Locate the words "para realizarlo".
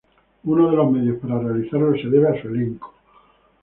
1.19-1.93